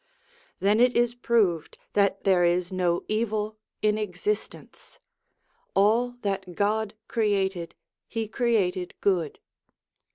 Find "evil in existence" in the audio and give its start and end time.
3.07-4.97